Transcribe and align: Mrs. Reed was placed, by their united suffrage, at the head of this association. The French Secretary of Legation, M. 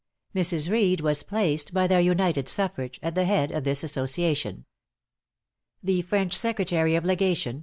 Mrs. 0.33 0.67
Reed 0.67 1.01
was 1.01 1.21
placed, 1.21 1.75
by 1.75 1.85
their 1.85 2.01
united 2.01 2.47
suffrage, 2.47 2.99
at 3.03 3.13
the 3.13 3.25
head 3.25 3.51
of 3.51 3.63
this 3.65 3.83
association. 3.83 4.65
The 5.83 6.01
French 6.01 6.35
Secretary 6.35 6.95
of 6.95 7.05
Legation, 7.05 7.57
M. 7.57 7.59